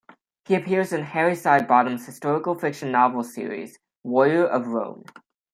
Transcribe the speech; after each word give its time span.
He 0.45 0.55
appears 0.55 0.91
in 0.93 1.03
Harry 1.03 1.33
Sidebottom's 1.33 2.07
historical 2.07 2.57
fiction 2.57 2.91
novel 2.91 3.23
series 3.23 3.77
"Warrior 4.01 4.47
Of 4.47 4.65
Rome". 4.65 5.05